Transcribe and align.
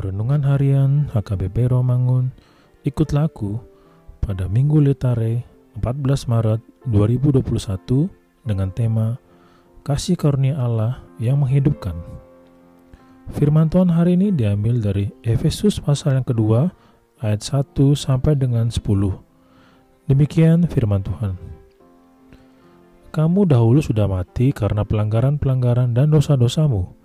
Renungan 0.00 0.40
Harian 0.48 1.12
HKBP 1.12 1.68
Romangun 1.68 2.32
Ikutlah 2.80 3.28
aku 3.28 3.60
pada 4.24 4.48
Minggu 4.48 4.80
Letare 4.80 5.44
14 5.76 6.32
Maret 6.32 6.60
2021 6.88 8.08
dengan 8.40 8.72
tema 8.72 9.20
Kasih 9.84 10.16
Karunia 10.16 10.56
Allah 10.56 11.04
yang 11.20 11.44
menghidupkan. 11.44 11.92
Firman 13.36 13.68
Tuhan 13.68 13.92
hari 13.92 14.16
ini 14.16 14.32
diambil 14.32 14.80
dari 14.80 15.12
Efesus 15.20 15.76
pasal 15.76 16.24
yang 16.24 16.24
kedua 16.24 16.72
ayat 17.20 17.44
1 17.44 17.76
sampai 17.92 18.32
dengan 18.32 18.72
10. 18.72 18.80
Demikian 20.08 20.72
firman 20.72 21.04
Tuhan. 21.04 21.36
Kamu 23.12 23.44
dahulu 23.44 23.84
sudah 23.84 24.08
mati 24.08 24.56
karena 24.56 24.88
pelanggaran-pelanggaran 24.88 25.92
dan 25.92 26.08
dosa-dosamu 26.08 27.01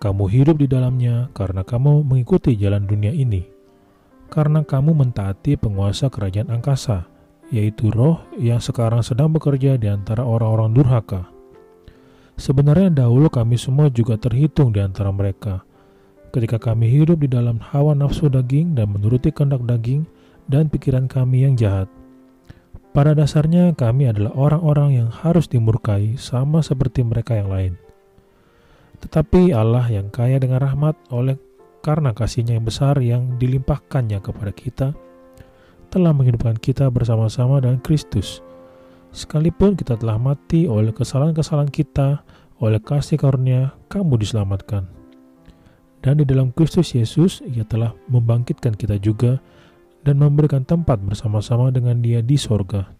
kamu 0.00 0.32
hidup 0.32 0.56
di 0.56 0.64
dalamnya 0.64 1.28
karena 1.36 1.60
kamu 1.60 2.00
mengikuti 2.08 2.56
jalan 2.56 2.88
dunia 2.88 3.12
ini. 3.12 3.44
Karena 4.32 4.64
kamu 4.64 4.96
mentaati 4.96 5.60
penguasa 5.60 6.08
kerajaan 6.08 6.48
angkasa, 6.48 7.04
yaitu 7.52 7.92
roh 7.92 8.24
yang 8.40 8.64
sekarang 8.64 9.04
sedang 9.04 9.28
bekerja 9.28 9.76
di 9.76 9.92
antara 9.92 10.24
orang-orang 10.24 10.72
durhaka. 10.72 11.28
Sebenarnya 12.40 13.04
dahulu 13.04 13.28
kami 13.28 13.60
semua 13.60 13.92
juga 13.92 14.16
terhitung 14.16 14.72
di 14.72 14.80
antara 14.80 15.12
mereka. 15.12 15.68
Ketika 16.32 16.56
kami 16.56 16.88
hidup 16.88 17.20
di 17.20 17.28
dalam 17.28 17.60
hawa 17.60 17.92
nafsu 17.92 18.32
daging 18.32 18.72
dan 18.72 18.96
menuruti 18.96 19.28
kehendak 19.28 19.68
daging 19.68 20.08
dan 20.48 20.72
pikiran 20.72 21.12
kami 21.12 21.44
yang 21.44 21.60
jahat. 21.60 21.92
Pada 22.96 23.12
dasarnya 23.12 23.76
kami 23.76 24.08
adalah 24.08 24.32
orang-orang 24.32 25.04
yang 25.04 25.08
harus 25.12 25.44
dimurkai 25.44 26.16
sama 26.16 26.64
seperti 26.64 27.04
mereka 27.04 27.36
yang 27.36 27.52
lain. 27.52 27.89
Tetapi 29.00 29.56
Allah 29.56 29.88
yang 29.88 30.12
kaya 30.12 30.36
dengan 30.36 30.60
rahmat 30.60 30.96
oleh 31.08 31.40
karena 31.80 32.12
kasihnya 32.12 32.60
yang 32.60 32.66
besar 32.68 33.00
yang 33.00 33.40
dilimpahkannya 33.40 34.20
kepada 34.20 34.52
kita, 34.52 34.88
telah 35.88 36.12
menghidupkan 36.12 36.60
kita 36.60 36.92
bersama-sama 36.92 37.58
dengan 37.58 37.80
Kristus. 37.80 38.44
Sekalipun 39.10 39.74
kita 39.74 39.98
telah 39.98 40.20
mati 40.20 40.70
oleh 40.70 40.94
kesalahan-kesalahan 40.94 41.72
kita, 41.72 42.22
oleh 42.60 42.78
kasih 42.78 43.18
karunia, 43.18 43.74
kamu 43.90 44.20
diselamatkan. 44.20 44.86
Dan 46.00 46.20
di 46.20 46.24
dalam 46.28 46.52
Kristus 46.52 46.94
Yesus, 46.94 47.42
ia 47.42 47.64
telah 47.66 47.96
membangkitkan 48.06 48.76
kita 48.76 49.00
juga 49.00 49.40
dan 50.04 50.20
memberikan 50.20 50.62
tempat 50.62 51.00
bersama-sama 51.02 51.72
dengan 51.72 52.00
dia 52.00 52.24
di 52.24 52.38
sorga 52.40 52.99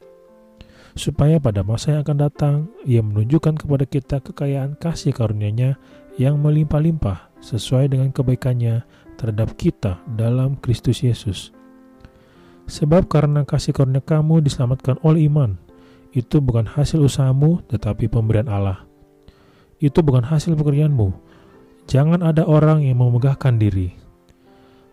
supaya 0.98 1.38
pada 1.38 1.62
masa 1.62 1.94
yang 1.94 2.02
akan 2.02 2.18
datang 2.18 2.54
ia 2.82 3.02
menunjukkan 3.04 3.60
kepada 3.60 3.84
kita 3.86 4.16
kekayaan 4.22 4.74
kasih 4.78 5.14
karunia-Nya 5.14 5.78
yang 6.18 6.38
melimpah-limpah 6.42 7.30
sesuai 7.40 7.92
dengan 7.92 8.10
kebaikannya 8.10 8.82
terhadap 9.16 9.54
kita 9.56 10.00
dalam 10.16 10.58
Kristus 10.58 11.04
Yesus. 11.04 11.54
Sebab 12.70 13.10
karena 13.10 13.42
kasih 13.42 13.74
karunia 13.74 14.02
kamu 14.02 14.46
diselamatkan 14.46 15.00
oleh 15.02 15.26
iman, 15.26 15.58
itu 16.10 16.42
bukan 16.42 16.66
hasil 16.66 17.02
usahamu 17.02 17.62
tetapi 17.66 18.10
pemberian 18.10 18.50
Allah. 18.50 18.86
Itu 19.80 20.02
bukan 20.04 20.26
hasil 20.26 20.54
pekerjaanmu. 20.58 21.10
Jangan 21.90 22.22
ada 22.22 22.46
orang 22.46 22.86
yang 22.86 23.02
memegahkan 23.02 23.58
diri. 23.58 23.96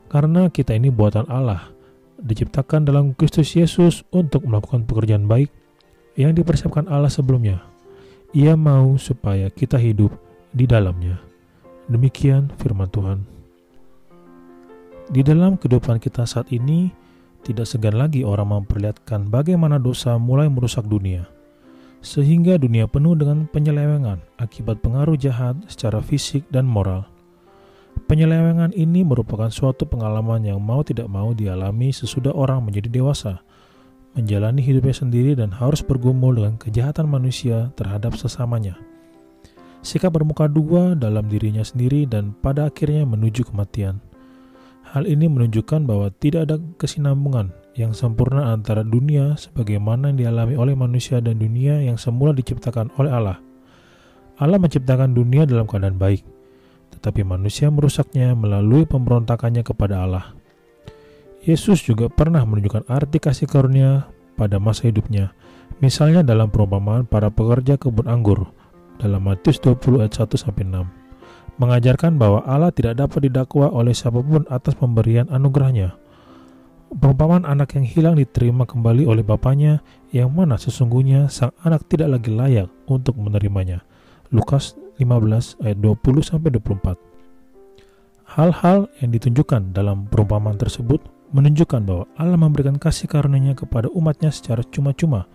Karena 0.07 0.47
kita 0.47 0.73
ini 0.73 0.87
buatan 0.87 1.27
Allah, 1.27 1.69
diciptakan 2.17 2.87
dalam 2.87 3.11
Kristus 3.13 3.53
Yesus 3.53 4.07
untuk 4.09 4.47
melakukan 4.47 4.87
pekerjaan 4.87 5.27
baik 5.27 5.51
yang 6.17 6.33
dipersiapkan 6.33 6.89
Allah 6.89 7.13
sebelumnya. 7.13 7.63
Ia 8.33 8.57
mau 8.57 8.97
supaya 8.99 9.47
kita 9.47 9.79
hidup 9.79 10.11
di 10.51 10.67
dalamnya. 10.67 11.21
Demikian 11.87 12.51
firman 12.59 12.91
Tuhan. 12.91 13.23
Di 15.07 15.23
dalam 15.23 15.55
kehidupan 15.55 16.03
kita 16.03 16.27
saat 16.27 16.51
ini, 16.51 16.91
tidak 17.47 17.63
segan 17.63 17.95
lagi 17.95 18.27
orang 18.27 18.51
memperlihatkan 18.51 19.31
bagaimana 19.31 19.79
dosa 19.79 20.19
mulai 20.19 20.51
merusak 20.51 20.83
dunia, 20.83 21.31
sehingga 22.03 22.59
dunia 22.59 22.91
penuh 22.91 23.15
dengan 23.15 23.47
penyelewengan 23.47 24.19
akibat 24.35 24.83
pengaruh 24.83 25.15
jahat 25.15 25.55
secara 25.71 26.03
fisik 26.03 26.43
dan 26.51 26.67
moral. 26.67 27.07
Penyelewengan 28.11 28.75
ini 28.75 29.07
merupakan 29.07 29.47
suatu 29.47 29.87
pengalaman 29.87 30.43
yang 30.43 30.59
mau 30.59 30.83
tidak 30.83 31.07
mau 31.07 31.31
dialami 31.31 31.95
sesudah 31.95 32.35
orang 32.35 32.67
menjadi 32.67 32.99
dewasa, 32.99 33.46
menjalani 34.17 34.65
hidupnya 34.65 34.97
sendiri 34.97 35.37
dan 35.37 35.53
harus 35.53 35.85
bergumul 35.85 36.33
dengan 36.33 36.57
kejahatan 36.57 37.05
manusia 37.05 37.69
terhadap 37.77 38.17
sesamanya. 38.17 38.73
Sikap 39.85 40.17
bermuka 40.17 40.49
dua 40.49 40.97
dalam 40.97 41.29
dirinya 41.29 41.61
sendiri 41.61 42.09
dan 42.09 42.33
pada 42.33 42.73
akhirnya 42.73 43.05
menuju 43.05 43.45
kematian. 43.45 44.01
Hal 44.89 45.05
ini 45.05 45.29
menunjukkan 45.29 45.85
bahwa 45.85 46.09
tidak 46.17 46.49
ada 46.49 46.57
kesinambungan 46.81 47.53
yang 47.77 47.93
sempurna 47.93 48.55
antara 48.55 48.81
dunia 48.81 49.37
sebagaimana 49.37 50.09
yang 50.09 50.17
dialami 50.17 50.55
oleh 50.57 50.73
manusia 50.73 51.21
dan 51.21 51.37
dunia 51.37 51.77
yang 51.83 51.99
semula 51.99 52.33
diciptakan 52.33 52.89
oleh 52.97 53.11
Allah. 53.13 53.37
Allah 54.41 54.57
menciptakan 54.57 55.13
dunia 55.13 55.45
dalam 55.45 55.69
keadaan 55.69 55.97
baik, 55.97 56.25
tetapi 56.93 57.21
manusia 57.25 57.69
merusaknya 57.69 58.33
melalui 58.33 58.85
pemberontakannya 58.89 59.61
kepada 59.61 60.05
Allah. 60.05 60.36
Yesus 61.47 61.79
juga 61.79 62.11
pernah 62.11 62.43
menunjukkan 62.43 62.91
arti 62.91 63.23
kasih 63.23 63.47
karunia 63.47 64.11
pada 64.35 64.59
masa 64.59 64.91
hidupnya, 64.91 65.31
misalnya 65.79 66.19
dalam 66.19 66.51
perumpamaan 66.51 67.07
para 67.07 67.31
pekerja 67.31 67.79
kebun 67.79 68.11
anggur 68.11 68.51
dalam 68.99 69.23
Matius 69.23 69.63
20 69.63 70.03
ayat 70.03 70.11
1 70.27 70.35
sampai 70.35 70.67
6 70.67 71.07
mengajarkan 71.57 72.21
bahwa 72.21 72.45
Allah 72.45 72.69
tidak 72.69 72.97
dapat 72.97 73.29
didakwa 73.29 73.69
oleh 73.73 73.93
siapa 73.93 74.21
pun 74.21 74.45
atas 74.47 74.77
pemberian 74.77 75.27
anugerahnya. 75.29 75.97
Perumpamaan 76.87 77.43
anak 77.43 77.75
yang 77.75 77.83
hilang 77.83 78.15
diterima 78.15 78.63
kembali 78.63 79.03
oleh 79.03 79.19
bapaknya 79.19 79.83
yang 80.15 80.31
mana 80.31 80.55
sesungguhnya 80.55 81.27
sang 81.27 81.51
anak 81.67 81.83
tidak 81.91 82.15
lagi 82.15 82.31
layak 82.31 82.71
untuk 82.87 83.19
menerimanya. 83.19 83.83
Lukas 84.31 84.79
15 85.01 85.59
ayat 85.67 85.77
20 85.83 86.23
sampai 86.23 86.49
24. 86.55 86.95
Hal-hal 88.37 88.87
yang 89.03 89.09
ditunjukkan 89.11 89.75
dalam 89.75 90.07
perumpamaan 90.07 90.55
tersebut 90.55 91.03
menunjukkan 91.31 91.81
bahwa 91.83 92.05
Allah 92.15 92.39
memberikan 92.39 92.79
kasih 92.79 93.11
karunia 93.11 93.51
kepada 93.57 93.91
umatnya 93.91 94.31
secara 94.31 94.63
cuma-cuma, 94.63 95.27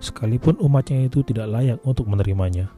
sekalipun 0.00 0.56
umatnya 0.60 1.06
itu 1.08 1.24
tidak 1.24 1.48
layak 1.48 1.78
untuk 1.84 2.08
menerimanya. 2.08 2.72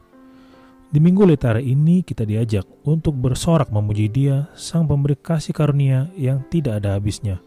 Di 0.93 1.01
minggu 1.01 1.25
letara 1.25 1.57
ini 1.57 2.05
kita 2.05 2.21
diajak 2.21 2.69
untuk 2.85 3.17
bersorak 3.17 3.73
memuji 3.73 4.13
dia, 4.13 4.53
sang 4.53 4.85
pemberi 4.85 5.17
kasih 5.17 5.49
karunia 5.49 6.13
yang 6.13 6.45
tidak 6.53 6.85
ada 6.85 6.93
habisnya, 6.93 7.41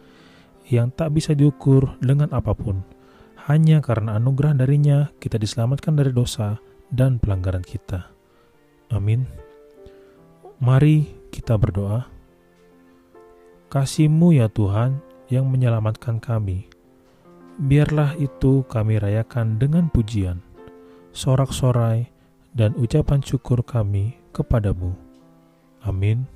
yang 0.66 0.90
tak 0.90 1.14
bisa 1.14 1.30
diukur 1.30 1.94
dengan 2.02 2.26
apa 2.34 2.50
pun. 2.58 2.82
Hanya 3.46 3.78
karena 3.78 4.18
anugerah 4.18 4.58
darinya 4.58 5.14
kita 5.22 5.38
diselamatkan 5.38 5.94
dari 5.94 6.10
dosa 6.10 6.58
dan 6.90 7.22
pelanggaran 7.22 7.62
kita. 7.62 8.10
Amin. 8.90 9.22
Mari 10.58 11.06
kita 11.30 11.54
berdoa. 11.54 12.10
Kasihmu 13.70 14.34
ya 14.34 14.50
Tuhan 14.50 15.05
yang 15.32 15.49
menyelamatkan 15.50 16.23
kami. 16.23 16.70
Biarlah 17.56 18.14
itu 18.20 18.62
kami 18.69 19.00
rayakan 19.00 19.56
dengan 19.56 19.88
pujian, 19.88 20.44
sorak-sorai, 21.17 22.12
dan 22.52 22.76
ucapan 22.76 23.25
syukur 23.25 23.64
kami 23.64 24.17
kepadamu. 24.37 24.93
Amin. 25.81 26.35